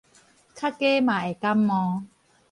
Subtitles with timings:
[0.03, 0.09] 較加嘛
[1.21, 2.05] 會感冒